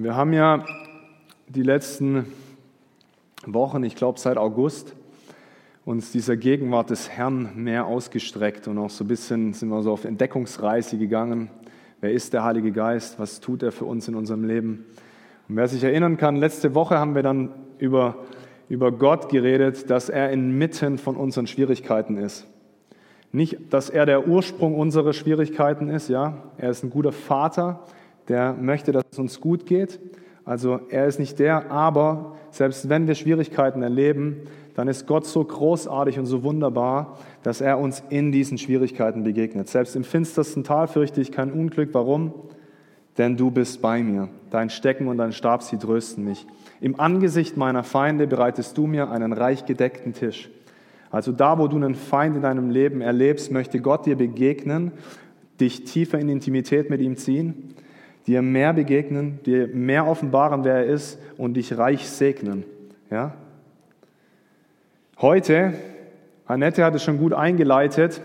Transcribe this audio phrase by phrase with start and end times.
[0.00, 0.64] Wir haben ja
[1.48, 2.26] die letzten
[3.44, 4.94] Wochen, ich glaube seit August,
[5.84, 9.90] uns dieser Gegenwart des Herrn mehr ausgestreckt und auch so ein bisschen sind wir so
[9.90, 11.50] auf Entdeckungsreise gegangen.
[12.00, 13.18] Wer ist der Heilige Geist?
[13.18, 14.86] Was tut er für uns in unserem Leben?
[15.48, 18.18] Und wer sich erinnern kann, letzte Woche haben wir dann über,
[18.68, 22.46] über Gott geredet, dass er inmitten von unseren Schwierigkeiten ist.
[23.32, 26.34] Nicht, dass er der Ursprung unserer Schwierigkeiten ist, ja.
[26.56, 27.84] Er ist ein guter Vater,
[28.28, 29.98] der möchte, dass es uns gut geht.
[30.44, 34.38] Also er ist nicht der, aber selbst wenn wir Schwierigkeiten erleben,
[34.74, 39.68] dann ist Gott so großartig und so wunderbar, dass er uns in diesen Schwierigkeiten begegnet.
[39.68, 41.90] Selbst im finstersten Tal fürchte ich kein Unglück.
[41.92, 42.32] Warum?
[43.18, 44.28] Denn du bist bei mir.
[44.50, 46.46] Dein Stecken und dein Stab, sie trösten mich.
[46.80, 50.48] Im Angesicht meiner Feinde bereitest du mir einen reich gedeckten Tisch.
[51.10, 54.92] Also da, wo du einen Feind in deinem Leben erlebst, möchte Gott dir begegnen,
[55.60, 57.74] dich tiefer in Intimität mit ihm ziehen
[58.28, 62.64] dir mehr begegnen, dir mehr offenbaren, wer er ist und dich reich segnen.
[63.10, 63.34] Ja?
[65.18, 65.72] Heute,
[66.46, 68.20] Annette hat es schon gut eingeleitet,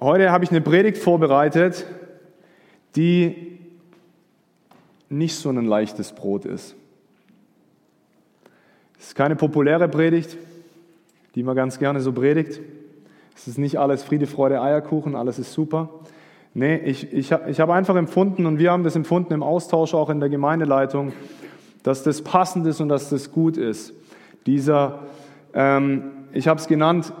[0.00, 1.86] heute habe ich eine Predigt vorbereitet,
[2.96, 3.58] die
[5.10, 6.74] nicht so ein leichtes Brot ist.
[8.98, 10.38] Es ist keine populäre Predigt,
[11.34, 12.60] die man ganz gerne so predigt.
[13.36, 15.90] Es ist nicht alles Friede, Freude, Eierkuchen, alles ist super.
[16.54, 20.10] Nee, ich, ich, ich habe einfach empfunden und wir haben das empfunden im Austausch auch
[20.10, 21.12] in der Gemeindeleitung,
[21.82, 23.94] dass das passend ist und dass das gut ist.
[24.44, 25.00] Dieser,
[25.54, 27.12] ähm, ich habe es genannt,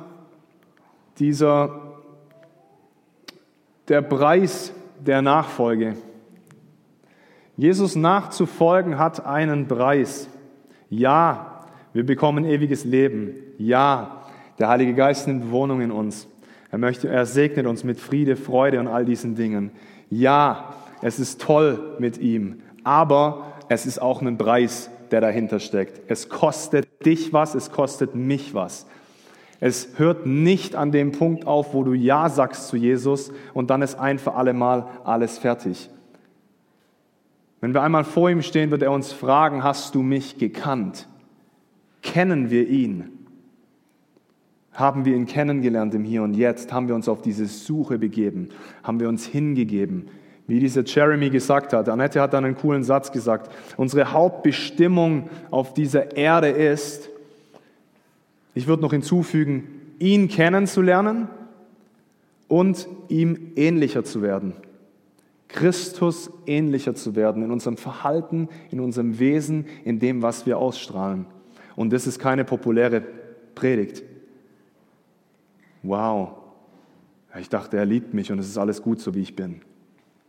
[1.18, 1.80] dieser,
[3.88, 5.96] der Preis der Nachfolge.
[7.56, 10.28] Jesus nachzufolgen hat einen Preis.
[10.90, 13.34] Ja, wir bekommen ewiges Leben.
[13.58, 14.22] Ja,
[14.58, 16.26] der Heilige Geist nimmt Wohnung in uns.
[16.72, 19.70] Er möchte, er segnet uns mit Friede, Freude und all diesen Dingen.
[20.08, 26.00] Ja, es ist toll mit ihm, aber es ist auch ein Preis, der dahinter steckt.
[26.10, 28.86] Es kostet dich was, es kostet mich was.
[29.60, 33.82] Es hört nicht an dem Punkt auf, wo du Ja sagst zu Jesus und dann
[33.82, 35.90] ist ein für alle Mal alles fertig.
[37.60, 41.06] Wenn wir einmal vor ihm stehen, wird er uns fragen, hast du mich gekannt?
[42.00, 43.21] Kennen wir ihn?
[44.72, 48.48] Haben wir ihn kennengelernt im Hier und Jetzt, haben wir uns auf diese Suche begeben,
[48.82, 50.08] haben wir uns hingegeben.
[50.46, 55.74] Wie dieser Jeremy gesagt hat, Annette hat dann einen coolen Satz gesagt, unsere Hauptbestimmung auf
[55.74, 57.10] dieser Erde ist,
[58.54, 59.64] ich würde noch hinzufügen,
[59.98, 61.28] ihn kennenzulernen
[62.48, 64.54] und ihm ähnlicher zu werden.
[65.48, 71.26] Christus ähnlicher zu werden in unserem Verhalten, in unserem Wesen, in dem, was wir ausstrahlen.
[71.76, 73.02] Und das ist keine populäre
[73.54, 74.02] Predigt
[75.82, 76.34] wow,
[77.38, 79.62] ich dachte, er liebt mich und es ist alles gut, so wie ich bin.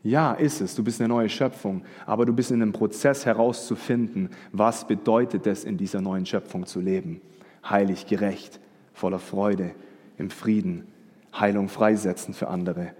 [0.03, 0.75] Ja, ist es.
[0.75, 5.63] Du bist eine neue Schöpfung, aber du bist in einem Prozess herauszufinden, was bedeutet es,
[5.63, 7.21] in dieser neuen Schöpfung zu leben.
[7.67, 8.59] Heilig, gerecht,
[8.93, 9.71] voller Freude,
[10.17, 10.85] im Frieden,
[11.33, 12.91] Heilung freisetzen für andere.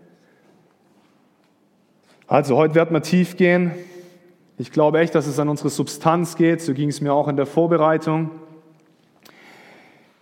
[2.28, 3.72] Also, heute werden wir tief gehen.
[4.58, 6.62] Ich glaube echt, dass es an unsere Substanz geht.
[6.62, 8.32] So ging es mir auch in der Vorbereitung.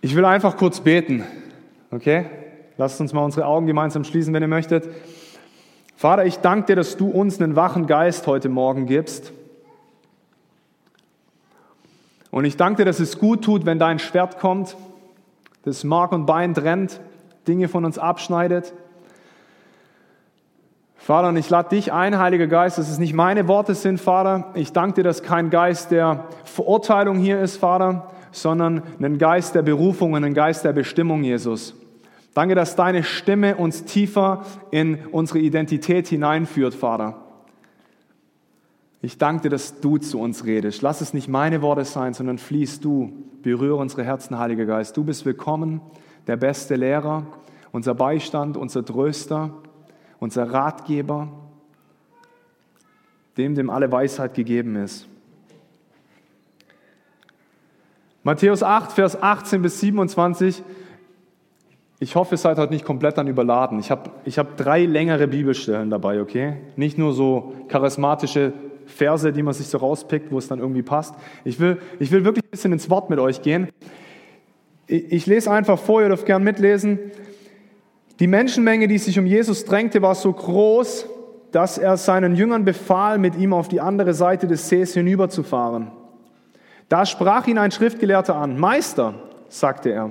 [0.00, 1.22] Ich will einfach kurz beten.
[1.92, 2.26] Okay?
[2.78, 4.88] Lasst uns mal unsere Augen gemeinsam schließen, wenn ihr möchtet.
[5.94, 9.32] Vater, ich danke dir, dass du uns einen wachen Geist heute Morgen gibst.
[12.30, 14.76] Und ich danke dir, dass es gut tut, wenn dein Schwert kommt,
[15.64, 16.98] das Mark und Bein trennt,
[17.46, 18.72] Dinge von uns abschneidet.
[20.96, 24.50] Vater, und ich lade dich ein, Heiliger Geist, dass es nicht meine Worte sind, Vater.
[24.54, 29.62] Ich danke dir, dass kein Geist der Verurteilung hier ist, Vater, sondern ein Geist der
[29.62, 31.74] Berufung und ein Geist der Bestimmung, Jesus.
[32.34, 37.22] Danke, dass deine Stimme uns tiefer in unsere Identität hineinführt, Vater.
[39.02, 40.80] Ich danke dir, dass du zu uns redest.
[40.80, 43.12] Lass es nicht meine Worte sein, sondern fließt du.
[43.42, 44.96] Berühre unsere Herzen, Heiliger Geist.
[44.96, 45.80] Du bist willkommen,
[46.28, 47.26] der beste Lehrer,
[47.72, 49.50] unser Beistand, unser Tröster,
[50.20, 51.28] unser Ratgeber,
[53.36, 55.08] dem, dem alle Weisheit gegeben ist.
[58.22, 60.62] Matthäus 8, Vers 18 bis 27
[62.02, 63.78] ich hoffe, ihr seid heute nicht komplett dann überladen.
[63.78, 66.54] Ich habe ich hab drei längere Bibelstellen dabei, okay?
[66.74, 68.52] Nicht nur so charismatische
[68.86, 71.14] Verse, die man sich so rauspickt, wo es dann irgendwie passt.
[71.44, 73.68] Ich will, ich will wirklich ein bisschen ins Wort mit euch gehen.
[74.88, 76.98] Ich, ich lese einfach vor, ihr dürft gern mitlesen.
[78.18, 81.06] Die Menschenmenge, die sich um Jesus drängte, war so groß,
[81.52, 85.92] dass er seinen Jüngern befahl, mit ihm auf die andere Seite des Sees hinüberzufahren.
[86.88, 88.58] Da sprach ihn ein Schriftgelehrter an.
[88.58, 89.14] Meister,
[89.48, 90.10] sagte er,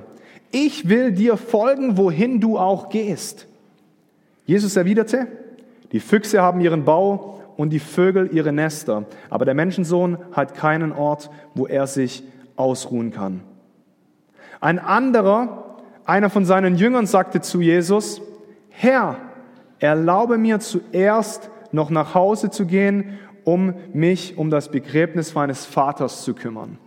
[0.52, 3.48] ich will dir folgen, wohin du auch gehst.
[4.46, 5.28] Jesus erwiderte,
[5.92, 10.92] die Füchse haben ihren Bau und die Vögel ihre Nester, aber der Menschensohn hat keinen
[10.92, 12.24] Ort, wo er sich
[12.56, 13.42] ausruhen kann.
[14.60, 18.22] Ein anderer, einer von seinen Jüngern, sagte zu Jesus,
[18.70, 19.18] Herr,
[19.80, 26.24] erlaube mir zuerst noch nach Hause zu gehen, um mich um das Begräbnis meines Vaters
[26.24, 26.78] zu kümmern.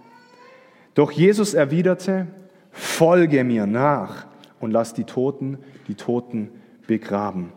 [0.94, 2.26] Doch Jesus erwiderte,
[2.74, 4.26] folge mir nach
[4.60, 6.50] und lass die Toten die Toten
[6.86, 7.52] begraben.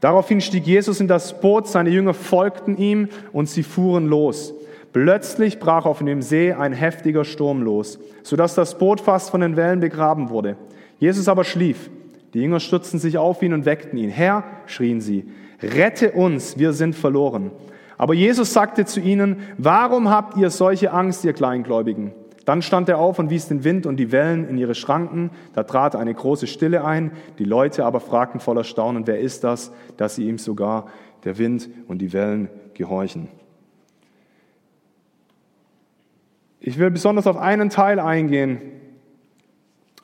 [0.00, 4.54] Daraufhin stieg Jesus in das Boot, seine Jünger folgten ihm und sie fuhren los.
[4.92, 9.56] Plötzlich brach auf dem See ein heftiger Sturm los, sodass das Boot fast von den
[9.56, 10.56] Wellen begraben wurde.
[10.98, 11.90] Jesus aber schlief.
[12.32, 14.10] Die Jünger stürzten sich auf ihn und weckten ihn.
[14.10, 15.28] Herr, schrien sie,
[15.62, 17.50] rette uns, wir sind verloren.
[17.98, 22.12] Aber Jesus sagte zu ihnen, warum habt ihr solche Angst, ihr Kleingläubigen?
[22.44, 25.30] Dann stand er auf und wies den Wind und die Wellen in ihre Schranken.
[25.52, 27.12] Da trat eine große Stille ein.
[27.38, 30.86] Die Leute aber fragten voller Staunen, wer ist das, dass sie ihm sogar
[31.24, 33.28] der Wind und die Wellen gehorchen.
[36.60, 38.60] Ich will besonders auf einen Teil eingehen.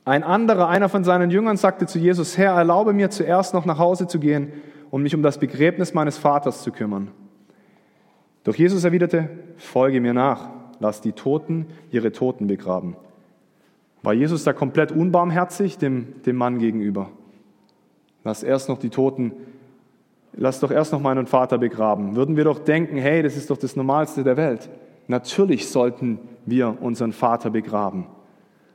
[0.05, 3.79] Ein anderer, einer von seinen Jüngern, sagte zu Jesus, Herr, erlaube mir zuerst noch nach
[3.79, 4.53] Hause zu gehen,
[4.91, 7.11] um mich um das Begräbnis meines Vaters zu kümmern.
[8.45, 12.97] Doch Jesus erwiderte, folge mir nach lass die Toten ihre Toten begraben.
[14.03, 17.11] War Jesus da komplett unbarmherzig dem, dem Mann gegenüber?
[18.25, 19.33] Lass erst noch die Toten,
[20.33, 22.17] lass doch erst noch meinen Vater begraben.
[22.17, 24.69] Würden wir doch denken, hey, das ist doch das Normalste der Welt.
[25.09, 28.07] Natürlich sollten wir unseren Vater begraben.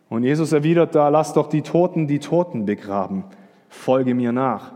[0.10, 3.24] Und Jesus erwidert da, lass doch die Toten die Toten begraben.
[3.70, 4.74] Folge mir nach.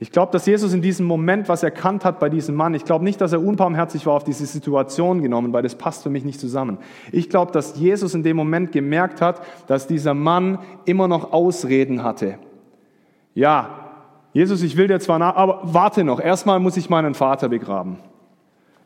[0.00, 2.74] Ich glaube, dass Jesus in diesem Moment was erkannt hat bei diesem Mann.
[2.74, 6.10] Ich glaube nicht, dass er unbarmherzig war auf diese Situation genommen, weil das passt für
[6.10, 6.78] mich nicht zusammen.
[7.10, 12.04] Ich glaube, dass Jesus in dem Moment gemerkt hat, dass dieser Mann immer noch Ausreden
[12.04, 12.38] hatte.
[13.34, 13.88] Ja,
[14.32, 17.98] Jesus, ich will dir zwar nach, aber warte noch, erstmal muss ich meinen Vater begraben.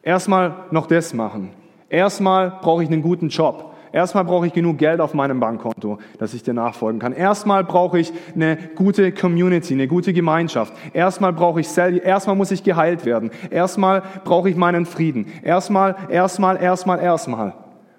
[0.03, 1.50] Erstmal noch das machen.
[1.91, 3.71] Erstmal brauche ich einen guten Job.
[3.93, 7.12] Erstmal brauche ich genug Geld auf meinem Bankkonto, dass ich dir nachfolgen kann.
[7.12, 10.73] Erstmal brauche ich eine gute Community, eine gute Gemeinschaft.
[10.94, 13.31] Erstmal brauche ich erstmal muss ich geheilt werden.
[13.50, 15.27] Erstmal brauche ich meinen Frieden.
[15.43, 17.55] Erstmal, erstmal, erstmal, erstmal.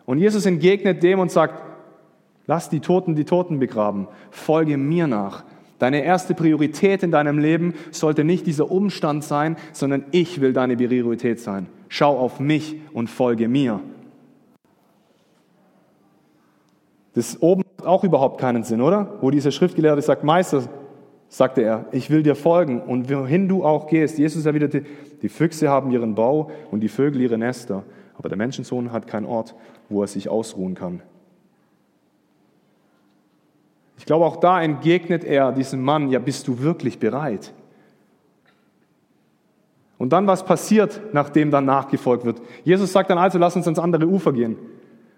[0.06, 1.62] Und Jesus entgegnet dem und sagt,
[2.48, 4.08] lass die Toten die Toten begraben.
[4.32, 5.44] Folge mir nach.
[5.80, 10.78] Deine erste Priorität in deinem Leben sollte nicht dieser Umstand sein, sondern ich will deine
[10.78, 11.68] Priorität sein.
[11.90, 13.82] Schau auf mich und folge mir.
[17.14, 19.18] Das oben hat auch überhaupt keinen Sinn, oder?
[19.22, 20.64] Wo dieser Schriftgelehrte sagt, Meister,
[21.34, 24.18] sagte er, ich will dir folgen und wohin du auch gehst.
[24.18, 24.84] Jesus erwiderte,
[25.22, 27.84] die Füchse haben ihren Bau und die Vögel ihre Nester,
[28.18, 29.56] aber der Menschensohn hat keinen Ort,
[29.90, 31.02] wo er sich ausruhen kann.
[33.98, 37.54] Ich glaube, auch da entgegnet er diesem Mann, ja, bist du wirklich bereit?
[39.98, 42.42] Und dann, was passiert, nachdem dann nachgefolgt wird?
[42.64, 44.58] Jesus sagt dann also, lass uns ans andere Ufer gehen.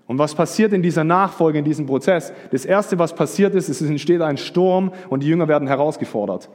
[0.07, 2.31] Und was passiert in dieser Nachfolge, in diesem Prozess?
[2.51, 6.49] Das Erste, was passiert ist, es entsteht ein Sturm und die Jünger werden herausgefordert.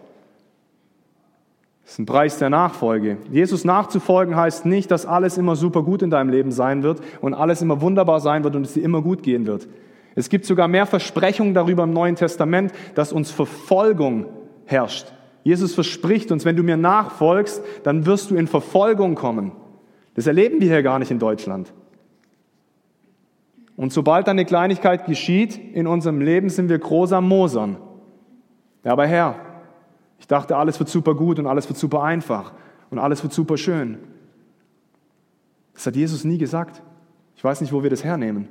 [1.83, 3.17] Das ist ein Preis der Nachfolge.
[3.33, 7.35] Jesus nachzufolgen heißt nicht, dass alles immer super gut in deinem Leben sein wird und
[7.35, 9.67] alles immer wunderbar sein wird und es dir immer gut gehen wird.
[10.15, 14.27] Es gibt sogar mehr Versprechungen darüber im Neuen Testament, dass uns Verfolgung
[14.67, 15.13] herrscht.
[15.43, 19.51] Jesus verspricht uns, wenn du mir nachfolgst, dann wirst du in Verfolgung kommen.
[20.15, 21.73] Das erleben wir hier gar nicht in Deutschland.
[23.81, 27.79] Und sobald eine Kleinigkeit geschieht in unserem Leben, sind wir groß am Mosern.
[28.85, 29.37] Ja, aber Herr,
[30.19, 32.53] ich dachte, alles wird super gut und alles wird super einfach
[32.91, 33.97] und alles wird super schön.
[35.73, 36.83] Das hat Jesus nie gesagt.
[37.35, 38.49] Ich weiß nicht, wo wir das hernehmen.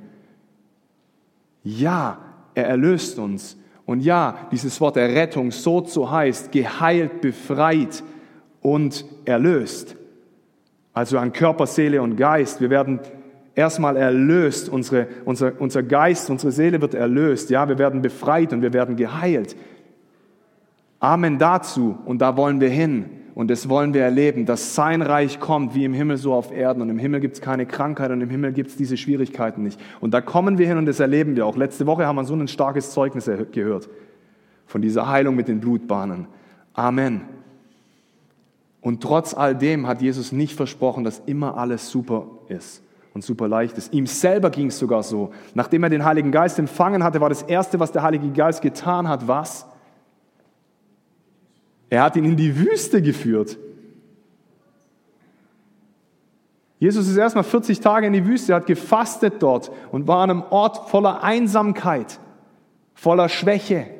[1.62, 2.18] Ja,
[2.54, 3.56] er erlöst uns.
[3.86, 8.02] Und ja, dieses Wort Errettung so zu heißt, geheilt, befreit
[8.62, 9.94] und erlöst.
[10.92, 12.60] Also an Körper, Seele und Geist.
[12.60, 12.98] Wir werden
[13.60, 18.62] erstmal erlöst, unsere, unser, unser Geist, unsere Seele wird erlöst, ja, wir werden befreit und
[18.62, 19.54] wir werden geheilt.
[20.98, 25.40] Amen dazu und da wollen wir hin und das wollen wir erleben, dass sein Reich
[25.40, 28.20] kommt, wie im Himmel so auf Erden und im Himmel gibt es keine Krankheit und
[28.22, 29.78] im Himmel gibt es diese Schwierigkeiten nicht.
[30.00, 31.56] Und da kommen wir hin und das erleben wir auch.
[31.56, 33.88] Letzte Woche haben wir so ein starkes Zeugnis gehört
[34.66, 36.26] von dieser Heilung mit den Blutbahnen.
[36.74, 37.22] Amen.
[38.80, 42.82] Und trotz all dem hat Jesus nicht versprochen, dass immer alles super ist
[43.14, 43.92] und super leicht ist.
[43.92, 45.32] Ihm selber ging es sogar so.
[45.54, 49.08] Nachdem er den Heiligen Geist empfangen hatte, war das Erste, was der Heilige Geist getan
[49.08, 49.66] hat, was?
[51.88, 53.58] Er hat ihn in die Wüste geführt.
[56.78, 60.42] Jesus ist erstmal 40 Tage in die Wüste, hat gefastet dort und war an einem
[60.48, 62.18] Ort voller Einsamkeit,
[62.94, 63.99] voller Schwäche.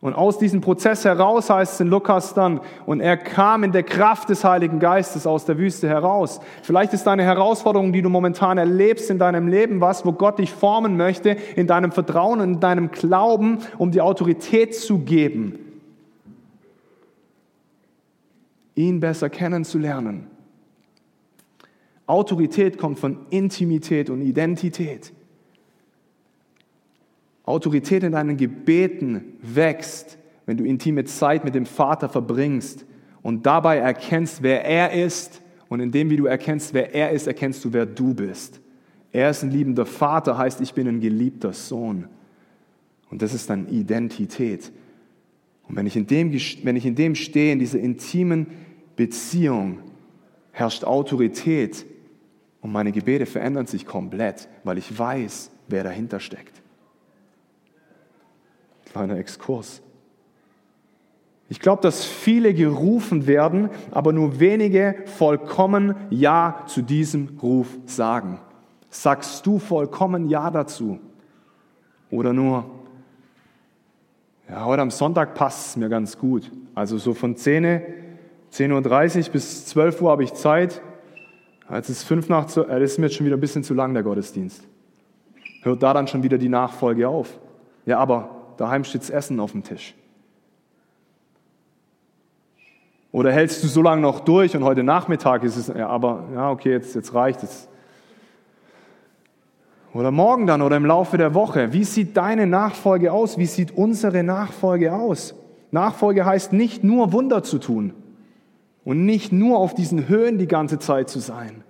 [0.00, 3.82] Und aus diesem Prozess heraus heißt es in Lukas dann, und er kam in der
[3.82, 6.40] Kraft des Heiligen Geistes aus der Wüste heraus.
[6.62, 10.52] Vielleicht ist deine Herausforderung, die du momentan erlebst in deinem Leben, was, wo Gott dich
[10.52, 15.58] formen möchte, in deinem Vertrauen und in deinem Glauben, um die Autorität zu geben,
[18.74, 20.28] ihn besser kennenzulernen.
[22.06, 25.12] Autorität kommt von Intimität und Identität.
[27.50, 32.84] Autorität in deinen Gebeten wächst, wenn du intime Zeit mit dem Vater verbringst
[33.22, 35.42] und dabei erkennst, wer er ist.
[35.68, 38.60] Und indem wie du erkennst, wer er ist, erkennst du, wer du bist.
[39.12, 42.08] Er ist ein liebender Vater, heißt, ich bin ein geliebter Sohn.
[43.10, 44.72] Und das ist dann Identität.
[45.68, 48.48] Und wenn ich in dem, wenn ich in dem stehe, in dieser intimen
[48.96, 49.78] Beziehung,
[50.52, 51.86] herrscht Autorität
[52.60, 56.59] und meine Gebete verändern sich komplett, weil ich weiß, wer dahinter steckt.
[58.92, 59.82] Kleiner Exkurs.
[61.48, 68.38] Ich glaube, dass viele gerufen werden, aber nur wenige vollkommen Ja zu diesem Ruf sagen.
[68.88, 71.00] Sagst du vollkommen Ja dazu?
[72.10, 72.66] Oder nur,
[74.48, 76.50] ja, heute am Sonntag passt es mir ganz gut.
[76.76, 77.82] Also so von 10,
[78.52, 80.80] 10.30 Uhr bis 12 Uhr habe ich Zeit.
[81.68, 83.92] Jetzt ist fünf nach, äh, das ist mir jetzt schon wieder ein bisschen zu lang,
[83.94, 84.66] der Gottesdienst.
[85.62, 87.38] Hört da dann schon wieder die Nachfolge auf?
[87.86, 89.94] Ja, aber daheim steht Essen auf dem Tisch.
[93.12, 96.50] Oder hältst du so lange noch durch und heute Nachmittag ist es, ja, aber ja,
[96.50, 97.68] okay, jetzt, jetzt reicht es.
[99.92, 101.72] Oder morgen dann oder im Laufe der Woche.
[101.72, 103.38] Wie sieht deine Nachfolge aus?
[103.38, 105.34] Wie sieht unsere Nachfolge aus?
[105.72, 107.94] Nachfolge heißt nicht nur Wunder zu tun
[108.84, 111.64] und nicht nur auf diesen Höhen die ganze Zeit zu sein.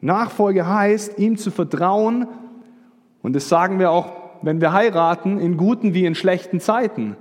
[0.00, 2.26] Nachfolge heißt, ihm zu vertrauen,
[3.22, 7.16] und das sagen wir auch wenn wir heiraten, in guten wie in schlechten Zeiten.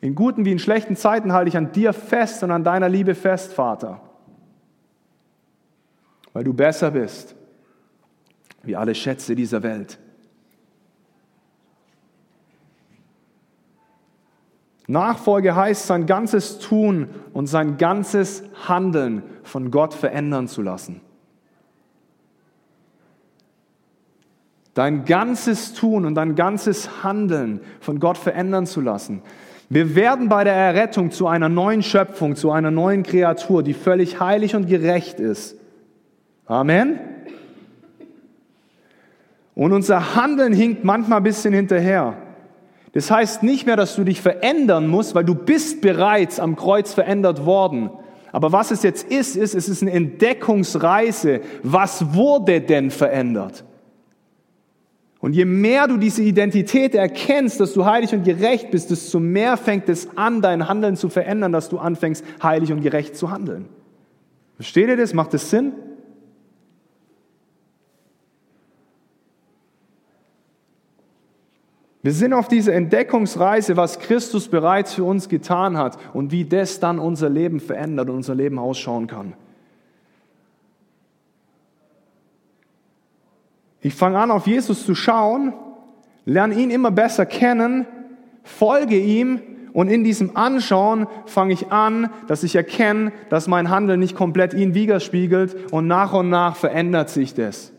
[0.00, 3.14] In guten wie in schlechten Zeiten halte ich an dir fest und an deiner Liebe
[3.14, 4.00] fest, Vater.
[6.32, 7.34] Weil du besser bist
[8.62, 9.98] wie alle Schätze dieser Welt.
[14.86, 21.02] Nachfolge heißt, sein ganzes Tun und sein ganzes Handeln von Gott verändern zu lassen.
[24.78, 29.22] Dein ganzes Tun und dein ganzes Handeln von Gott verändern zu lassen.
[29.68, 34.20] Wir werden bei der Errettung zu einer neuen Schöpfung, zu einer neuen Kreatur, die völlig
[34.20, 35.56] heilig und gerecht ist.
[36.46, 37.00] Amen.
[39.56, 42.14] Und unser Handeln hinkt manchmal ein bisschen hinterher.
[42.92, 46.94] Das heißt nicht mehr, dass du dich verändern musst, weil du bist bereits am Kreuz
[46.94, 47.90] verändert worden.
[48.30, 51.40] Aber was es jetzt ist, ist, es ist eine Entdeckungsreise.
[51.64, 53.64] Was wurde denn verändert?
[55.20, 59.56] Und je mehr du diese Identität erkennst, dass du heilig und gerecht bist, desto mehr
[59.56, 63.66] fängt es an, dein Handeln zu verändern, dass du anfängst, heilig und gerecht zu handeln.
[64.54, 65.14] Versteht ihr das?
[65.14, 65.72] Macht das Sinn?
[72.02, 76.78] Wir sind auf dieser Entdeckungsreise, was Christus bereits für uns getan hat und wie das
[76.78, 79.34] dann unser Leben verändert und unser Leben ausschauen kann.
[83.88, 85.54] Ich fange an, auf Jesus zu schauen,
[86.26, 87.86] lerne ihn immer besser kennen,
[88.42, 89.40] folge ihm
[89.72, 94.52] und in diesem Anschauen fange ich an, dass ich erkenne, dass mein Handeln nicht komplett
[94.52, 97.72] ihn widerspiegelt und nach und nach verändert sich das.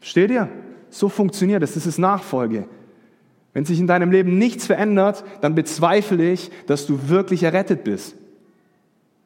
[0.00, 0.50] Versteht ihr?
[0.90, 1.72] So funktioniert es.
[1.72, 2.68] Das ist Nachfolge.
[3.54, 8.16] Wenn sich in deinem Leben nichts verändert, dann bezweifle ich, dass du wirklich errettet bist.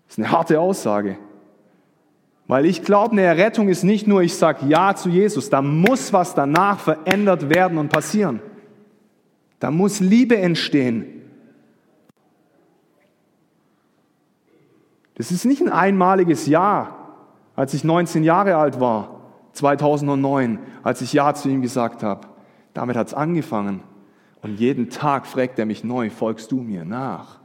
[0.07, 1.19] Das ist eine harte Aussage.
[2.49, 6.15] Weil ich glaube, eine Errettung ist nicht nur, ich sage Ja zu Jesus, da muss
[6.15, 8.41] was danach verändert werden und passieren.
[9.61, 11.05] Da muss Liebe entstehen.
[15.15, 16.97] Das ist nicht ein einmaliges Ja,
[17.55, 19.21] als ich 19 Jahre alt war,
[19.53, 22.29] 2009, als ich Ja zu ihm gesagt habe.
[22.73, 23.83] Damit hat es angefangen.
[24.41, 27.41] Und jeden Tag fragt er mich neu, folgst du mir nach?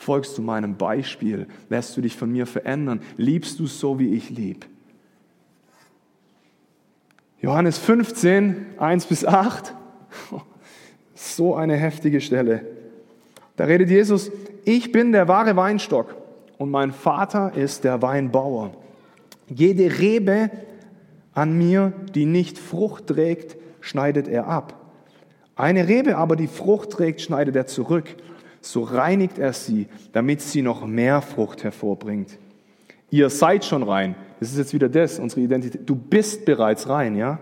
[0.00, 1.46] Folgst du meinem Beispiel?
[1.68, 3.02] Lässt du dich von mir verändern?
[3.18, 4.64] Liebst du so, wie ich lieb?
[7.42, 9.74] Johannes 15, 1 bis 8.
[11.14, 12.64] So eine heftige Stelle.
[13.56, 14.32] Da redet Jesus,
[14.64, 16.16] ich bin der wahre Weinstock
[16.56, 18.70] und mein Vater ist der Weinbauer.
[19.48, 20.50] Jede Rebe
[21.34, 24.80] an mir, die nicht Frucht trägt, schneidet er ab.
[25.56, 28.16] Eine Rebe aber, die Frucht trägt, schneidet er zurück
[28.60, 32.38] so reinigt er sie, damit sie noch mehr Frucht hervorbringt.
[33.10, 34.14] Ihr seid schon rein.
[34.38, 35.82] Das ist jetzt wieder das, unsere Identität.
[35.88, 37.38] Du bist bereits rein, ja?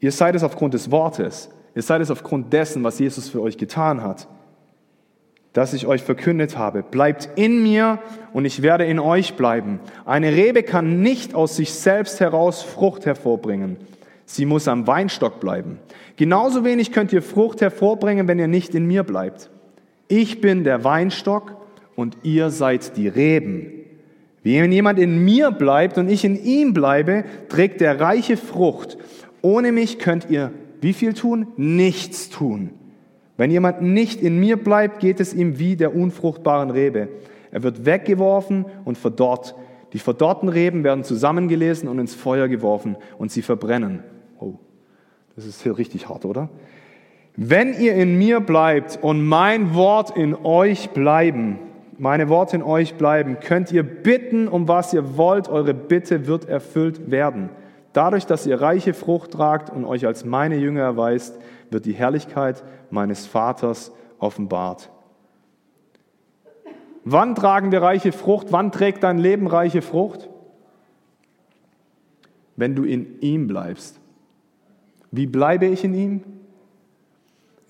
[0.00, 1.50] Ihr seid es aufgrund des Wortes.
[1.74, 4.28] Ihr seid es aufgrund dessen, was Jesus für euch getan hat.
[5.58, 6.84] das ich euch verkündet habe.
[6.84, 7.98] Bleibt in mir
[8.32, 9.80] und ich werde in euch bleiben.
[10.04, 13.76] Eine Rebe kann nicht aus sich selbst heraus Frucht hervorbringen.
[14.24, 15.78] Sie muss am Weinstock bleiben.
[16.16, 19.50] Genauso wenig könnt ihr Frucht hervorbringen, wenn ihr nicht in mir bleibt.
[20.08, 21.56] Ich bin der Weinstock
[21.94, 23.72] und ihr seid die Reben.
[24.42, 28.96] Wenn jemand in mir bleibt und ich in ihm bleibe, trägt er reiche Frucht.
[29.42, 31.48] Ohne mich könnt ihr wie viel tun?
[31.56, 32.70] Nichts tun.
[33.36, 37.08] Wenn jemand nicht in mir bleibt, geht es ihm wie der unfruchtbaren Rebe.
[37.50, 39.54] Er wird weggeworfen und verdorrt.
[39.92, 44.02] Die verdorrten Reben werden zusammengelesen und ins Feuer geworfen und sie verbrennen.
[44.38, 44.54] Oh,
[45.36, 46.48] das ist hier richtig hart, oder?
[47.40, 51.60] Wenn ihr in mir bleibt und mein Wort in euch bleiben,
[51.96, 56.48] meine Worte in euch bleiben, könnt ihr bitten, um was ihr wollt, eure Bitte wird
[56.48, 57.50] erfüllt werden.
[57.92, 61.38] Dadurch, dass ihr reiche Frucht tragt und euch als meine Jünger erweist,
[61.70, 64.90] wird die Herrlichkeit meines Vaters offenbart.
[67.04, 68.48] Wann tragen wir reiche Frucht?
[68.50, 70.28] Wann trägt dein Leben reiche Frucht?
[72.56, 74.00] Wenn du in ihm bleibst.
[75.12, 76.37] Wie bleibe ich in ihm?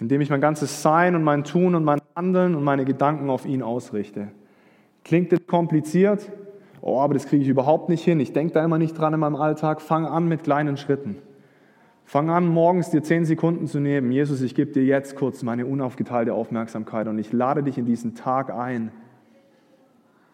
[0.00, 3.46] Indem ich mein ganzes Sein und mein Tun und mein Handeln und meine Gedanken auf
[3.46, 4.28] ihn ausrichte.
[5.04, 6.30] Klingt das kompliziert?
[6.80, 8.20] Oh, aber das kriege ich überhaupt nicht hin.
[8.20, 9.80] Ich denke da immer nicht dran in meinem Alltag.
[9.80, 11.16] Fang an mit kleinen Schritten.
[12.04, 14.10] Fang an, morgens dir zehn Sekunden zu nehmen.
[14.10, 18.14] Jesus, ich gebe dir jetzt kurz meine unaufgeteilte Aufmerksamkeit und ich lade dich in diesen
[18.14, 18.92] Tag ein,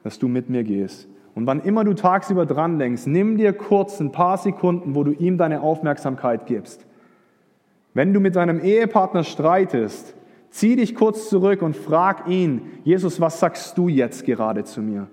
[0.04, 1.08] dass du mit mir gehst.
[1.34, 5.10] Und wann immer du tagsüber dran denkst, nimm dir kurz ein paar Sekunden, wo du
[5.10, 6.86] ihm deine Aufmerksamkeit gibst.
[7.94, 10.14] Wenn du mit deinem Ehepartner streitest,
[10.50, 15.06] zieh dich kurz zurück und frag ihn, Jesus, was sagst du jetzt gerade zu mir?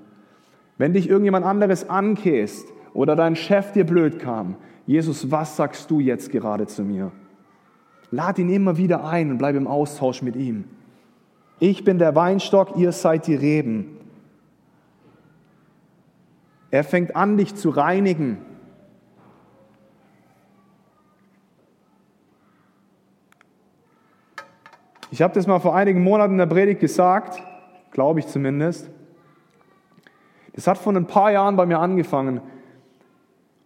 [0.77, 4.55] Wenn dich irgendjemand anderes ankäst oder dein Chef dir blöd kam,
[4.87, 7.11] Jesus, was sagst du jetzt gerade zu mir?
[8.09, 10.65] Lad ihn immer wieder ein und bleib im Austausch mit ihm.
[11.59, 13.97] Ich bin der Weinstock, ihr seid die Reben.
[16.71, 18.37] Er fängt an, dich zu reinigen.
[25.11, 27.43] Ich habe das mal vor einigen Monaten in der Predigt gesagt,
[27.91, 28.89] glaube ich zumindest.
[30.53, 32.39] Das hat vor ein paar Jahren bei mir angefangen.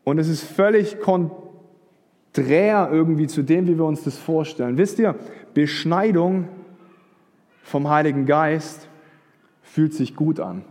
[0.04, 4.78] Und es ist völlig konträr irgendwie zu dem, wie wir uns das vorstellen.
[4.80, 5.16] Wisst ihr,
[5.54, 6.48] Beschneidung
[7.62, 8.88] vom Heiligen Geist
[9.62, 10.64] fühlt sich gut an.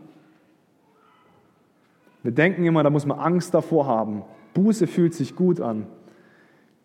[2.25, 4.23] Wir denken immer, da muss man Angst davor haben.
[4.55, 5.87] Buße fühlt sich gut an.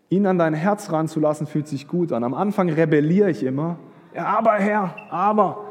[0.10, 2.24] Ihn an dein Herz ranzulassen, fühlt sich gut an.
[2.24, 3.78] Am Anfang rebelliere ich immer.
[4.16, 5.66] Ja, aber Herr, aber,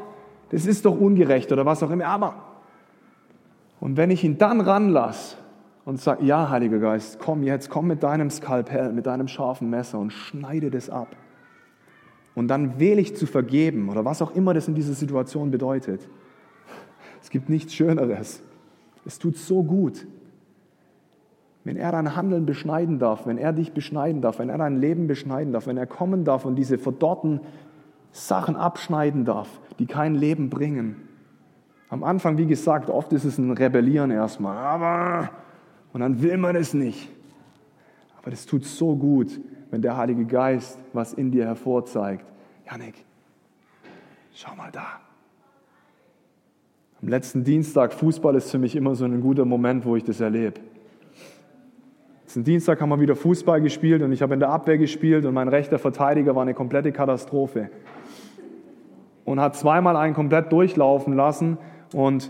[0.49, 2.35] das ist doch ungerecht oder was auch immer, aber.
[3.79, 5.37] Und wenn ich ihn dann ranlasse,
[5.89, 9.97] und sag, ja, Heiliger Geist, komm jetzt, komm mit deinem Skalpell, mit deinem scharfen Messer
[9.97, 11.15] und schneide das ab.
[12.35, 16.07] Und dann wähle ich zu vergeben oder was auch immer das in dieser Situation bedeutet.
[17.23, 18.43] Es gibt nichts Schöneres.
[19.03, 20.05] Es tut so gut.
[21.69, 25.05] Wenn er dein Handeln beschneiden darf, wenn er dich beschneiden darf, wenn er dein Leben
[25.05, 27.41] beschneiden darf, wenn er kommen darf und diese verdorrten
[28.11, 30.95] Sachen abschneiden darf, die kein Leben bringen.
[31.89, 34.57] Am Anfang, wie gesagt, oft ist es ein Rebellieren erstmal.
[34.57, 35.29] Aber
[35.93, 37.07] und dann will man es nicht.
[38.19, 42.25] Aber das tut so gut, wenn der Heilige Geist was in dir hervorzeigt.
[42.65, 42.95] Janik,
[44.33, 45.01] schau mal da.
[46.99, 50.19] Am letzten Dienstag, Fußball ist für mich immer so ein guter Moment, wo ich das
[50.19, 50.61] erlebe.
[52.29, 55.33] Letzten Dienstag haben wir wieder Fußball gespielt und ich habe in der Abwehr gespielt und
[55.33, 57.71] mein rechter Verteidiger war eine komplette Katastrophe.
[59.25, 61.57] Und hat zweimal einen komplett durchlaufen lassen
[61.91, 62.29] und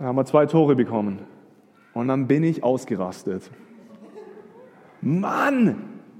[0.00, 1.20] haben wir zwei Tore bekommen.
[1.94, 3.52] Und dann bin ich ausgerastet.
[5.00, 5.76] Mann,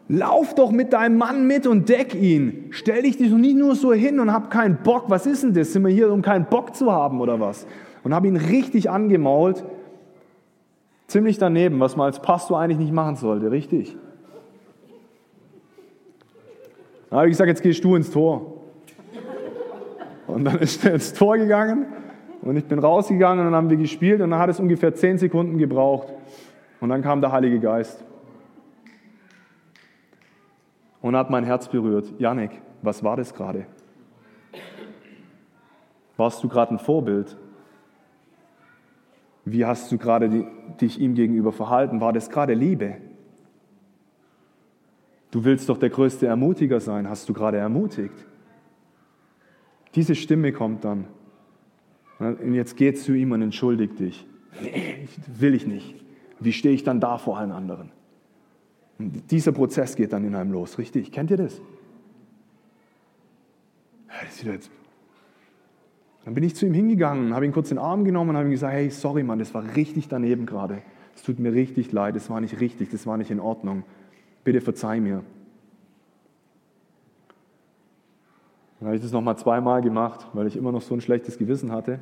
[0.07, 2.67] lauf doch mit deinem Mann mit und deck ihn.
[2.71, 5.07] Stell dich doch nicht nur so hin und hab keinen Bock.
[5.09, 5.73] Was ist denn das?
[5.73, 7.67] Sind wir hier, um keinen Bock zu haben oder was?
[8.05, 9.65] Und habe ihn richtig angemault.
[11.07, 13.97] Ziemlich daneben, was man als Pastor eigentlich nicht machen sollte, richtig?
[17.11, 18.55] Da habe ich gesagt, jetzt gehst du ins Tor.
[20.27, 21.87] Und dann ist er ins Tor gegangen
[22.43, 25.19] und ich bin rausgegangen und dann haben wir gespielt und dann hat es ungefähr zehn
[25.19, 26.13] Sekunden gebraucht.
[26.81, 28.05] Und dann kam der Heilige Geist
[31.01, 32.13] und hat mein Herz berührt.
[32.19, 33.67] Janik, was war das gerade?
[36.17, 37.37] Warst du gerade ein Vorbild?
[39.47, 40.45] Wie hast du gerade
[40.81, 42.01] dich ihm gegenüber verhalten?
[42.01, 42.97] War das gerade Liebe?
[45.31, 47.09] Du willst doch der größte Ermutiger sein.
[47.09, 48.27] Hast du gerade ermutigt?
[49.95, 51.07] Diese Stimme kommt dann.
[52.19, 54.27] Und jetzt geh zu ihm und entschuldig dich.
[54.61, 55.95] Nee, will ich nicht.
[56.41, 57.93] Wie stehe ich dann da vor allen anderen?
[58.99, 61.13] Und dieser Prozess geht dann in einem los, richtig?
[61.13, 61.61] Kennt ihr das?
[64.09, 64.71] das jetzt,
[66.27, 68.49] Dann bin ich zu ihm hingegangen, habe ihn kurz in den Arm genommen und habe
[68.49, 70.79] ihm gesagt, hey, sorry Mann, das war richtig daneben gerade.
[71.15, 73.85] Es tut mir richtig leid, das war nicht richtig, das war nicht in Ordnung.
[74.43, 75.23] Bitte verzeih mir.
[78.81, 81.71] Dann habe ich das nochmal zweimal gemacht, weil ich immer noch so ein schlechtes Gewissen
[81.71, 82.01] hatte.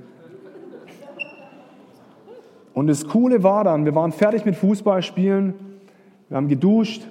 [2.73, 5.53] Und das Coole war dann, wir waren fertig mit Fußballspielen,
[6.31, 7.07] wir haben geduscht,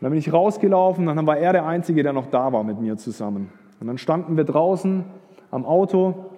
[0.00, 2.96] dann bin ich rausgelaufen, dann war er der Einzige, der noch da war mit mir
[2.96, 3.52] zusammen.
[3.78, 5.04] Und dann standen wir draußen
[5.52, 6.29] am Auto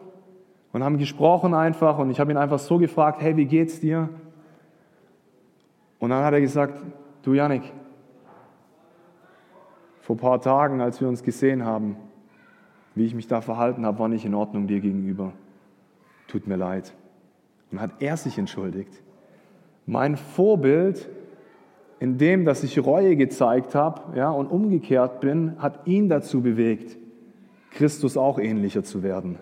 [0.73, 4.09] und haben gesprochen einfach und ich habe ihn einfach so gefragt, hey, wie geht's dir?
[5.99, 6.83] Und dann hat er gesagt,
[7.23, 7.63] du Janik,
[10.01, 11.97] vor ein paar Tagen, als wir uns gesehen haben,
[12.95, 15.33] wie ich mich da verhalten habe, war nicht in Ordnung dir gegenüber.
[16.27, 16.93] Tut mir leid.
[17.71, 19.03] Und hat er sich entschuldigt.
[19.87, 21.09] Mein Vorbild
[22.01, 26.99] in dem, dass ich Reue gezeigt habe ja, und umgekehrt bin, hat ihn dazu bewegt,
[27.71, 29.39] Christus auch ähnlicher zu werden.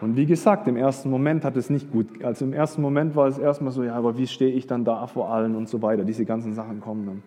[0.00, 3.26] Und wie gesagt, im ersten Moment hat es nicht gut, also im ersten Moment war
[3.26, 6.04] es erstmal so, ja, aber wie stehe ich dann da vor allen und so weiter.
[6.04, 7.22] Diese ganzen Sachen kommen dann.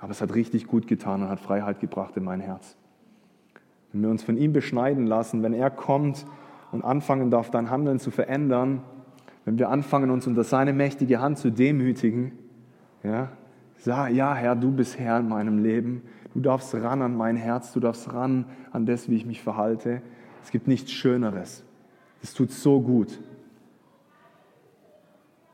[0.00, 2.76] Aber es hat richtig gut getan und hat Freiheit gebracht in mein Herz.
[3.92, 6.26] Wenn wir uns von ihm beschneiden lassen, wenn er kommt
[6.72, 8.80] und anfangen darf, dein Handeln zu verändern,
[9.44, 12.32] wenn wir anfangen, uns unter seine mächtige Hand zu demütigen,
[13.04, 13.28] ja,
[13.76, 16.02] sag, ja, Herr, du bist Herr in meinem Leben,
[16.34, 20.02] du darfst ran an mein Herz, du darfst ran an das, wie ich mich verhalte.
[20.42, 21.64] Es gibt nichts Schöneres.
[22.22, 23.18] Es tut so gut.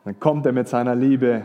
[0.05, 1.43] Dann kommt er mit seiner Liebe.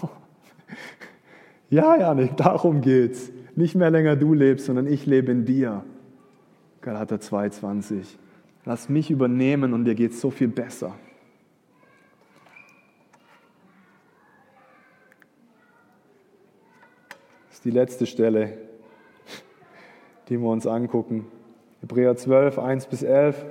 [1.70, 3.30] ja, Janik, darum geht's.
[3.54, 5.84] Nicht mehr länger du lebst, sondern ich lebe in dir.
[6.80, 8.06] Galater 2,20.
[8.64, 10.94] Lass mich übernehmen und dir geht's so viel besser.
[17.48, 18.56] Das ist die letzte Stelle,
[20.28, 21.26] die wir uns angucken.
[21.80, 23.44] Hebräer 12, 1 bis 11.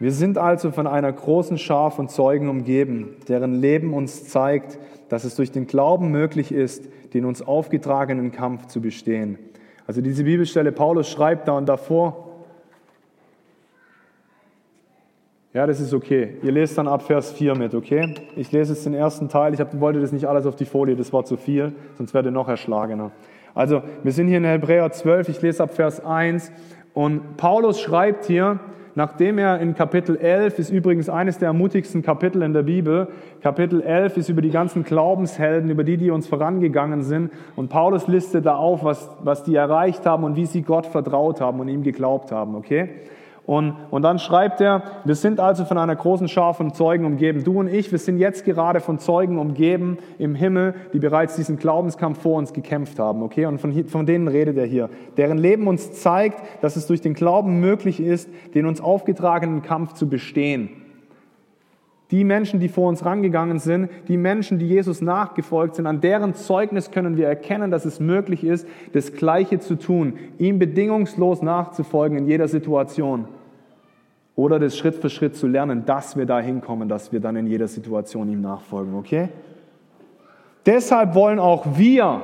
[0.00, 4.78] Wir sind also von einer großen Schar von Zeugen umgeben, deren Leben uns zeigt,
[5.10, 9.38] dass es durch den Glauben möglich ist, den uns aufgetragenen Kampf zu bestehen.
[9.86, 12.28] Also diese Bibelstelle, Paulus schreibt da und davor,
[15.52, 16.36] ja, das ist okay.
[16.42, 18.14] Ihr lest dann ab Vers 4 mit, okay?
[18.36, 19.52] Ich lese jetzt den ersten Teil.
[19.52, 22.30] Ich hab, wollte das nicht alles auf die Folie, das war zu viel, sonst wäre
[22.30, 23.10] noch erschlagener.
[23.54, 26.52] Also, wir sind hier in Hebräer 12, ich lese ab Vers 1
[26.94, 28.60] und Paulus schreibt hier,
[28.94, 33.08] nachdem er in Kapitel 11, ist übrigens eines der ermutigsten Kapitel in der Bibel,
[33.42, 37.32] Kapitel 11 ist über die ganzen Glaubenshelden, über die, die uns vorangegangen sind.
[37.56, 41.40] Und Paulus listet da auf, was, was die erreicht haben und wie sie Gott vertraut
[41.40, 42.90] haben und ihm geglaubt haben, okay?
[43.50, 47.42] Und, und dann schreibt er, wir sind also von einer großen Schar von Zeugen umgeben.
[47.42, 51.58] Du und ich, wir sind jetzt gerade von Zeugen umgeben im Himmel, die bereits diesen
[51.58, 53.24] Glaubenskampf vor uns gekämpft haben.
[53.24, 53.46] Okay?
[53.46, 54.88] Und von, von denen redet er hier.
[55.16, 59.94] Deren Leben uns zeigt, dass es durch den Glauben möglich ist, den uns aufgetragenen Kampf
[59.94, 60.68] zu bestehen.
[62.12, 66.34] Die Menschen, die vor uns rangegangen sind, die Menschen, die Jesus nachgefolgt sind, an deren
[66.34, 72.16] Zeugnis können wir erkennen, dass es möglich ist, das Gleiche zu tun, ihm bedingungslos nachzufolgen
[72.16, 73.26] in jeder Situation.
[74.36, 77.46] Oder das Schritt für Schritt zu lernen, dass wir da hinkommen, dass wir dann in
[77.46, 79.28] jeder Situation ihm nachfolgen, okay?
[80.66, 82.22] Deshalb wollen auch wir,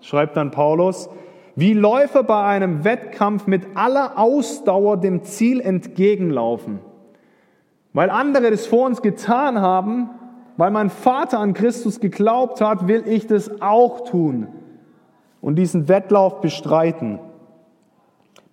[0.00, 1.08] schreibt dann Paulus,
[1.56, 6.80] wie Läufer bei einem Wettkampf mit aller Ausdauer dem Ziel entgegenlaufen.
[7.92, 10.10] Weil andere das vor uns getan haben,
[10.56, 14.48] weil mein Vater an Christus geglaubt hat, will ich das auch tun
[15.40, 17.18] und diesen Wettlauf bestreiten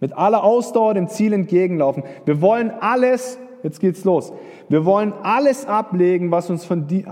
[0.06, 2.04] mit aller Ausdauer dem Ziel entgegenlaufen.
[2.26, 4.34] Wir wollen alles, jetzt geht's los,
[4.70, 7.06] wir wollen alles ablegen, was uns, von die,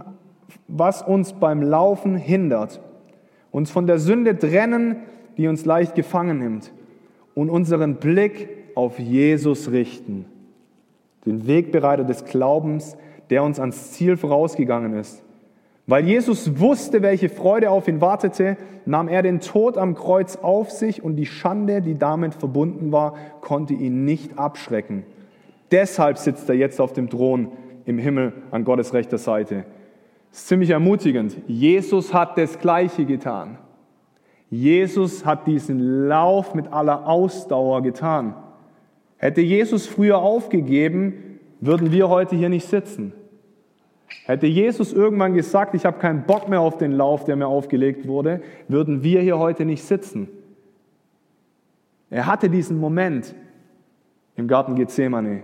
[0.68, 2.82] was uns beim Laufen hindert,
[3.50, 4.98] uns von der Sünde trennen,
[5.38, 6.72] die uns leicht gefangen nimmt
[7.34, 10.26] und unseren Blick auf Jesus richten,
[11.26, 12.96] den Wegbereiter des Glaubens,
[13.32, 15.23] der uns ans Ziel vorausgegangen ist.
[15.86, 20.72] Weil Jesus wusste, welche Freude auf ihn wartete, nahm er den Tod am Kreuz auf
[20.72, 25.04] sich und die Schande, die damit verbunden war, konnte ihn nicht abschrecken.
[25.72, 27.52] Deshalb sitzt er jetzt auf dem Thron
[27.86, 29.66] im Himmel an Gottes rechter Seite.
[30.32, 31.36] Ist ziemlich ermutigend.
[31.48, 33.58] Jesus hat das Gleiche getan.
[34.50, 38.36] Jesus hat diesen Lauf mit aller Ausdauer getan.
[39.18, 43.14] Hätte Jesus früher aufgegeben, würden wir heute hier nicht sitzen.
[44.26, 48.08] Hätte Jesus irgendwann gesagt, ich habe keinen Bock mehr auf den Lauf, der mir aufgelegt
[48.08, 50.30] wurde, würden wir hier heute nicht sitzen.
[52.10, 53.36] Er hatte diesen Moment
[54.36, 55.44] im Garten Gethsemane.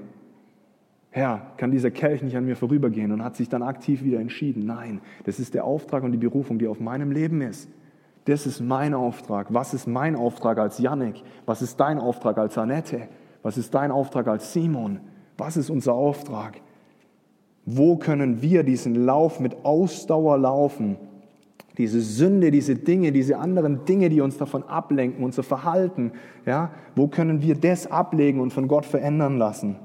[1.12, 4.66] Herr, kann dieser Kelch nicht an mir vorübergehen und hat sich dann aktiv wieder entschieden.
[4.66, 7.70] Nein, das ist der Auftrag und die Berufung, die auf meinem Leben ist.
[8.26, 9.48] Das ist mein Auftrag.
[9.50, 11.24] Was ist mein Auftrag als Yannick?
[11.48, 13.08] Was ist dein Auftrag als Annette?
[13.42, 15.00] Was ist dein Auftrag als Simon?
[15.38, 16.62] Was ist unser Auftrag?
[17.66, 20.98] Wo können wir diesen Lauf mit Ausdauer laufen?
[21.78, 26.12] Diese Sünde, diese Dinge, diese anderen Dinge, die uns davon ablenken, unser Verhalten,
[26.46, 29.78] ja, wo können wir das ablegen und von Gott verändern lassen?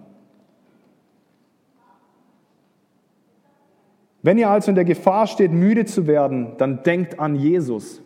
[4.22, 8.02] Wenn ihr also in der Gefahr steht, müde zu werden, dann denkt an Jesus.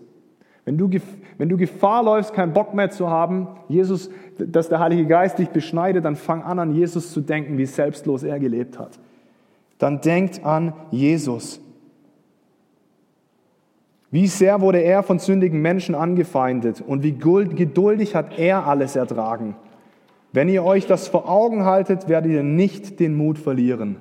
[0.65, 0.91] Wenn du,
[1.39, 5.49] wenn du Gefahr läufst, keinen Bock mehr zu haben, Jesus, dass der Heilige Geist dich
[5.49, 8.99] beschneidet, dann fang an, an Jesus zu denken, wie selbstlos er gelebt hat.
[9.79, 11.61] Dann denkt an Jesus.
[14.11, 19.55] Wie sehr wurde er von sündigen Menschen angefeindet und wie geduldig hat er alles ertragen.
[20.33, 23.97] Wenn ihr euch das vor Augen haltet, werdet ihr nicht den Mut verlieren.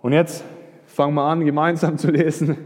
[0.00, 0.44] Und jetzt
[0.86, 2.56] fangen wir an, gemeinsam zu lesen.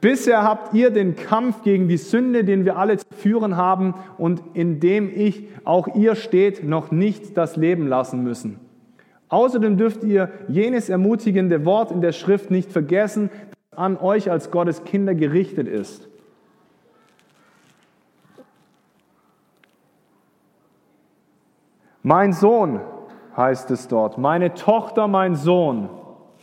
[0.00, 4.42] Bisher habt ihr den Kampf gegen die Sünde, den wir alle zu führen haben und
[4.54, 8.58] in dem ich, auch ihr steht, noch nicht das Leben lassen müssen.
[9.30, 13.30] Außerdem dürft ihr jenes ermutigende Wort in der Schrift nicht vergessen,
[13.70, 16.08] das an euch als Gottes Kinder gerichtet ist.
[22.02, 22.80] Mein Sohn
[23.36, 25.88] heißt es dort, meine Tochter, mein Sohn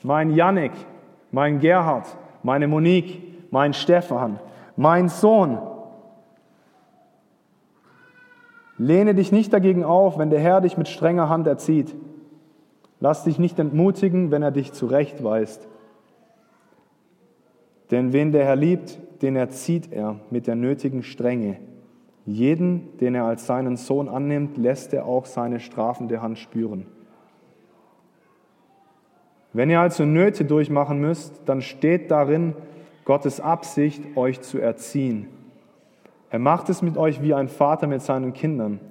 [0.04, 0.72] mein Yannick,
[1.32, 2.06] mein Gerhard,
[2.44, 3.22] meine Monique,
[3.52, 4.40] mein Stefan,
[4.76, 5.58] mein Sohn.
[8.78, 11.96] Lehne dich nicht dagegen auf, wenn der Herr dich mit strenger Hand erzieht.
[13.00, 15.68] Lass dich nicht entmutigen, wenn er dich zurechtweist.
[17.92, 21.58] Denn wen der Herr liebt, den erzieht er mit der nötigen Strenge.
[22.26, 26.86] Jeden, den er als seinen Sohn annimmt, lässt er auch seine strafende Hand spüren.
[29.54, 32.54] Wenn ihr also Nöte durchmachen müsst, dann steht darin
[33.06, 35.28] Gottes Absicht, euch zu erziehen.
[36.30, 38.82] Er macht es mit euch wie ein Vater mit seinen Kindern.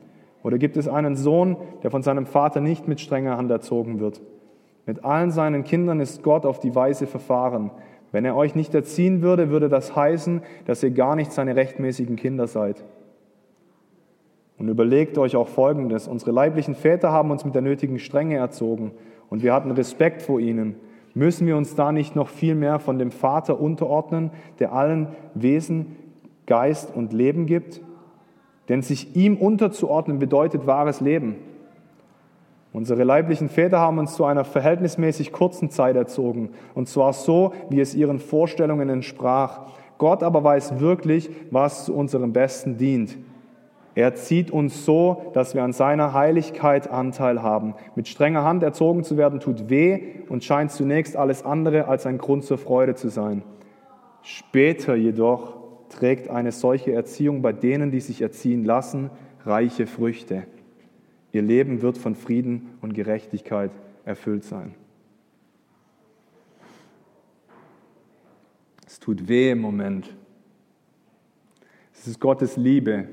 [0.47, 4.23] Oder gibt es einen Sohn, der von seinem Vater nicht mit strenger Hand erzogen wird?
[4.87, 7.73] Mit allen seinen Kindern ist Gott auf die Weise verfahren.
[8.13, 12.15] Wenn er euch nicht erziehen würde, würde das heißen, dass ihr gar nicht seine rechtmäßigen
[12.15, 12.85] Kinder seid.
[14.57, 16.07] Und überlegt euch auch Folgendes.
[16.07, 18.93] Unsere leiblichen Väter haben uns mit der nötigen Strenge erzogen
[19.29, 20.77] und wir hatten Respekt vor ihnen,
[21.13, 24.31] müssen wir uns da nicht noch viel mehr von dem Vater unterordnen,
[24.61, 25.97] der allen Wesen
[26.47, 27.81] Geist und Leben gibt?
[28.69, 31.37] Denn sich ihm unterzuordnen bedeutet wahres Leben.
[32.73, 37.81] Unsere leiblichen Väter haben uns zu einer verhältnismäßig kurzen Zeit erzogen, und zwar so, wie
[37.81, 39.71] es ihren Vorstellungen entsprach.
[39.97, 43.17] Gott aber weiß wirklich, was zu unserem Besten dient.
[43.95, 47.75] Er zieht uns so, dass wir an seiner Heiligkeit Anteil haben.
[47.95, 52.19] Mit strenger Hand erzogen zu werden tut weh und scheint zunächst alles andere als ein
[52.19, 53.43] Grund zur Freude zu sein.
[54.21, 55.56] Später jedoch
[55.89, 59.11] trägt eine solche Erziehung bei denen, die sich erziehen lassen,
[59.45, 60.47] reiche Früchte.
[61.33, 63.71] Ihr Leben wird von Frieden und Gerechtigkeit
[64.05, 64.75] erfüllt sein.
[68.87, 70.15] Es tut weh im Moment.
[71.93, 73.09] Es ist Gottes Liebe,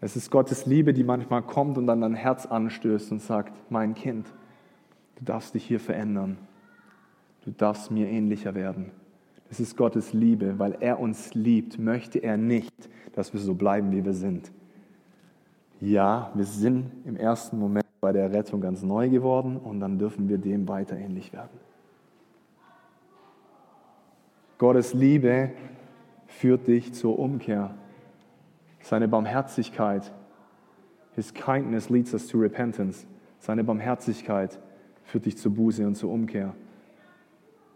[0.00, 3.94] es ist Gottes Liebe, die manchmal kommt und dann dein Herz anstößt und sagt, mein
[3.94, 4.26] Kind,
[5.16, 6.38] du darfst dich hier verändern.
[7.44, 8.90] Du darfst mir ähnlicher werden.
[9.52, 12.72] Es ist Gottes Liebe, weil er uns liebt, möchte er nicht,
[13.12, 14.50] dass wir so bleiben, wie wir sind.
[15.78, 20.30] Ja, wir sind im ersten Moment bei der Rettung ganz neu geworden und dann dürfen
[20.30, 21.60] wir dem weiter ähnlich werden.
[24.56, 25.50] Gottes Liebe
[26.24, 27.74] führt dich zur Umkehr.
[28.80, 30.14] Seine Barmherzigkeit,
[31.14, 33.06] His kindness leads us to repentance.
[33.38, 34.58] Seine Barmherzigkeit
[35.04, 36.54] führt dich zur Buße und zur Umkehr.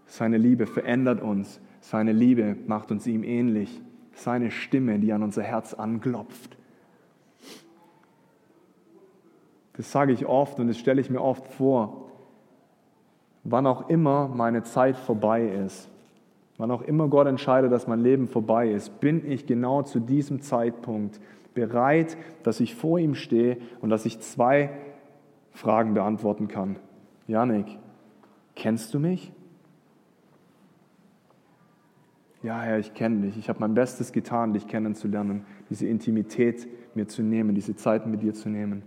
[0.07, 1.61] Seine Liebe verändert uns.
[1.87, 3.81] Seine Liebe macht uns ihm ähnlich.
[4.13, 6.57] Seine Stimme, die an unser Herz anklopft.
[9.77, 12.11] Das sage ich oft und das stelle ich mir oft vor.
[13.45, 15.89] Wann auch immer meine Zeit vorbei ist,
[16.59, 20.41] Wann auch immer Gott entscheidet, dass mein Leben vorbei ist, bin ich genau zu diesem
[20.41, 21.21] Zeitpunkt
[21.53, 24.71] bereit, dass ich vor ihm stehe und dass ich zwei
[25.53, 26.77] Fragen beantworten kann.
[27.27, 27.67] Janik,
[28.55, 29.33] kennst du mich?
[32.47, 33.37] Ja, Herr, ich kenne dich.
[33.37, 38.23] Ich habe mein Bestes getan, dich kennenzulernen, diese Intimität mir zu nehmen, diese Zeit mit
[38.23, 38.85] dir zu nehmen.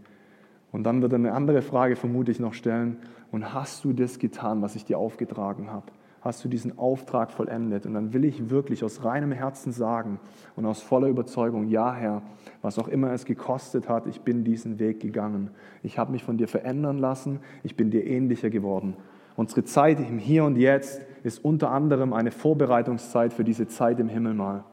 [0.71, 2.99] Und dann wird er eine andere Frage vermutlich noch stellen.
[3.33, 5.87] Und hast du das getan, was ich dir aufgetragen habe?
[6.21, 7.85] hast du diesen Auftrag vollendet.
[7.85, 10.19] Und dann will ich wirklich aus reinem Herzen sagen
[10.57, 12.21] und aus voller Überzeugung, ja Herr,
[12.61, 15.49] was auch immer es gekostet hat, ich bin diesen Weg gegangen.
[15.81, 18.97] Ich habe mich von dir verändern lassen, ich bin dir ähnlicher geworden.
[19.39, 24.09] Unsere Zeit im Hier und Jetzt ist unter anderem eine Vorbereitungszeit für diese Zeit im
[24.09, 24.65] Himmel mal.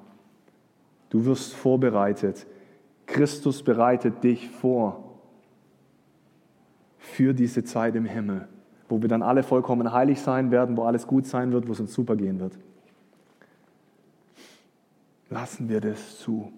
[1.08, 2.48] Du wirst vorbereitet
[3.06, 5.20] Christus bereitet dich vor
[6.98, 8.48] für diese Zeit im Himmel,
[8.88, 11.78] wo wir dann alle vollkommen heilig sein werden, wo alles gut sein wird, wo es
[11.78, 12.58] uns super gehen wird.
[15.30, 16.50] Lassen wir das zu.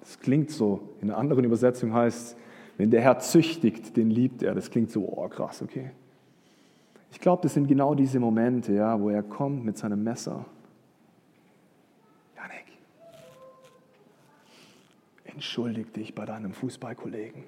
[0.00, 0.96] Das klingt so.
[1.00, 2.36] In einer anderen Übersetzung heißt es,
[2.76, 4.54] wenn der Herr züchtigt, den liebt er.
[4.54, 5.90] Das klingt so, oh krass, okay.
[7.10, 10.44] Ich glaube, das sind genau diese Momente, ja, wo er kommt mit seinem Messer.
[12.36, 12.66] Janik,
[15.24, 17.44] entschuldig dich bei deinem Fußballkollegen.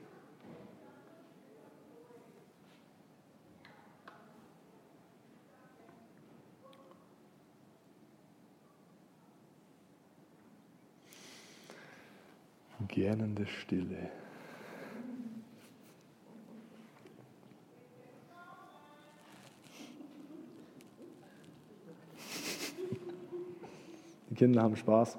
[12.88, 14.10] Gähnende Stille.
[24.38, 25.18] Kinder haben Spaß.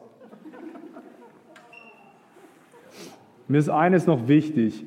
[3.50, 4.86] Mir ist eines noch wichtig.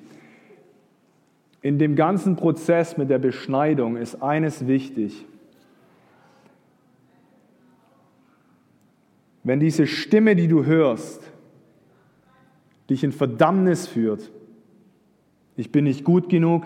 [1.61, 5.27] In dem ganzen Prozess mit der Beschneidung ist eines wichtig.
[9.45, 11.23] Wenn diese Stimme, die du hörst,
[12.89, 14.31] dich in Verdammnis führt,
[15.57, 16.65] ich bin nicht gut genug,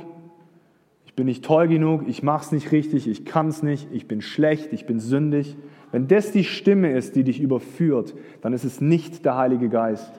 [1.17, 4.21] bin nicht toll genug, ich mache es nicht richtig, ich kann es nicht, ich bin
[4.21, 5.57] schlecht, ich bin sündig,
[5.91, 10.13] wenn das die Stimme ist, die dich überführt, dann ist es nicht der Heilige Geist.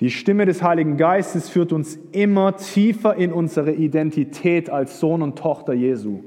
[0.00, 5.38] Die Stimme des Heiligen Geistes führt uns immer tiefer in unsere Identität als Sohn und
[5.38, 6.20] Tochter Jesu.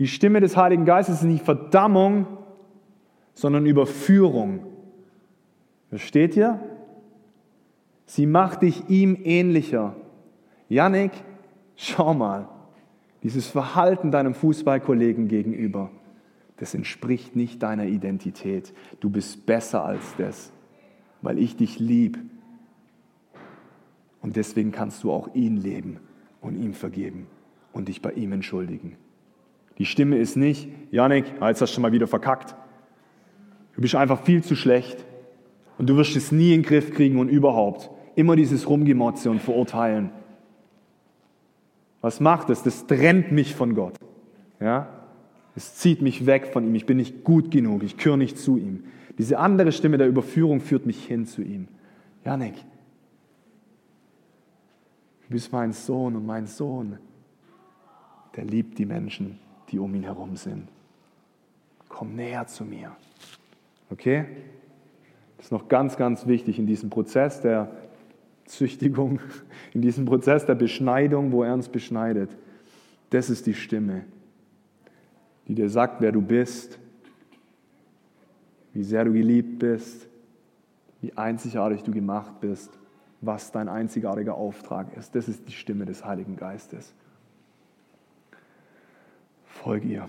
[0.00, 2.26] Die Stimme des Heiligen Geistes ist nicht Verdammung,
[3.34, 4.66] sondern Überführung.
[5.88, 6.58] Versteht ihr?
[8.06, 9.96] Sie macht dich ihm ähnlicher.
[10.68, 11.12] Yannick,
[11.74, 12.48] schau mal,
[13.22, 15.90] dieses Verhalten deinem Fußballkollegen gegenüber,
[16.58, 18.72] das entspricht nicht deiner Identität.
[19.00, 20.52] Du bist besser als das,
[21.20, 22.18] weil ich dich lieb.
[24.22, 26.00] Und deswegen kannst du auch ihn leben
[26.40, 27.26] und ihm vergeben
[27.72, 28.96] und dich bei ihm entschuldigen.
[29.78, 32.56] Die Stimme ist nicht, Janik, jetzt hast du schon mal wieder verkackt.
[33.74, 35.04] Du bist einfach viel zu schlecht
[35.76, 37.90] und du wirst es nie in den Griff kriegen und überhaupt.
[38.16, 40.10] Immer dieses Rumgemotze und Verurteilen.
[42.00, 42.62] Was macht es?
[42.62, 43.94] Das trennt mich von Gott.
[44.58, 44.88] Ja?
[45.54, 46.74] Es zieht mich weg von ihm.
[46.74, 47.82] Ich bin nicht gut genug.
[47.82, 48.84] Ich gehöre nicht zu ihm.
[49.18, 51.68] Diese andere Stimme der Überführung führt mich hin zu ihm.
[52.24, 52.54] Janik,
[55.22, 56.98] du bist mein Sohn und mein Sohn,
[58.34, 59.38] der liebt die Menschen,
[59.70, 60.68] die um ihn herum sind.
[61.88, 62.96] Komm näher zu mir.
[63.90, 64.26] Okay?
[65.36, 67.70] Das ist noch ganz, ganz wichtig in diesem Prozess der
[68.46, 69.20] Züchtigung,
[69.74, 72.30] in diesem Prozess der Beschneidung, wo er uns beschneidet.
[73.10, 74.04] Das ist die Stimme,
[75.46, 76.78] die dir sagt, wer du bist,
[78.72, 80.08] wie sehr du geliebt bist,
[81.00, 82.70] wie einzigartig du gemacht bist,
[83.20, 85.14] was dein einzigartiger Auftrag ist.
[85.14, 86.94] Das ist die Stimme des Heiligen Geistes.
[89.44, 90.08] Folge ihr.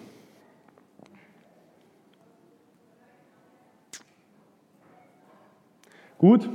[6.17, 6.50] Gut,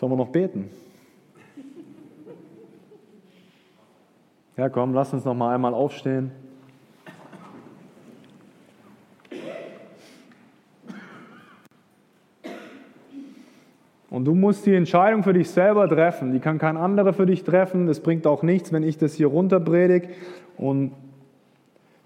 [0.00, 0.70] Sollen wir noch beten?
[4.56, 6.30] Ja, komm, lass uns noch mal einmal aufstehen.
[14.08, 16.32] Und du musst die Entscheidung für dich selber treffen.
[16.32, 17.86] Die kann kein anderer für dich treffen.
[17.86, 20.08] Das bringt auch nichts, wenn ich das hier runterpredige
[20.56, 20.92] und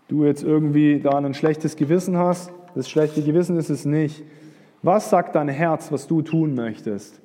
[0.08, 2.52] du jetzt irgendwie da ein schlechtes Gewissen hast.
[2.74, 4.24] Das schlechte Gewissen ist es nicht.
[4.82, 7.23] Was sagt dein Herz, was du tun möchtest?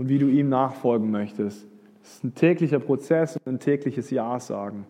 [0.00, 1.68] Und wie du ihm nachfolgen möchtest.
[2.00, 4.86] Das ist ein täglicher Prozess und ein tägliches Ja sagen.